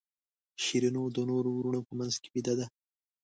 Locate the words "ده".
2.59-2.65